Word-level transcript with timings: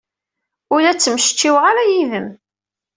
Ur 0.73 0.79
la 0.81 0.93
ttmecčiweɣ 0.93 1.63
ara 1.71 1.83
yid-m. 1.91 2.27